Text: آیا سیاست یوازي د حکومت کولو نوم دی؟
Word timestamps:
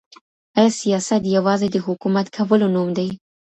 آیا 0.57 0.71
سیاست 0.81 1.21
یوازي 1.35 1.67
د 1.71 1.77
حکومت 1.87 2.27
کولو 2.35 2.67
نوم 2.75 2.89
دی؟ 2.97 3.07